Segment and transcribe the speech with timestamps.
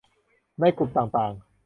[0.59, 1.31] ในกลุ่มต่างต่าง